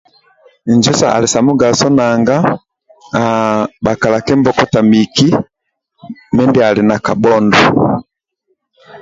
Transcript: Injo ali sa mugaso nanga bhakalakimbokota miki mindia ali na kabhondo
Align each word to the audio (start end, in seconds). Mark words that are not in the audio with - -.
Injo 0.71 0.93
ali 1.15 1.27
sa 1.33 1.39
mugaso 1.47 1.87
nanga 1.97 2.35
bhakalakimbokota 3.83 4.79
miki 4.91 5.27
mindia 6.35 6.65
ali 6.69 6.83
na 6.89 6.97
kabhondo 7.05 7.61